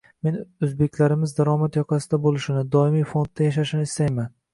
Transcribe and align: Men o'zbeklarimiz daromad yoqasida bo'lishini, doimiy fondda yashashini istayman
Men 0.27 0.37
o'zbeklarimiz 0.67 1.35
daromad 1.39 1.77
yoqasida 1.79 2.19
bo'lishini, 2.23 2.63
doimiy 2.77 3.05
fondda 3.11 3.47
yashashini 3.51 3.87
istayman 3.91 4.33